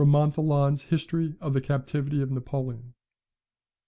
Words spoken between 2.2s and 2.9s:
OF NAPOLEON,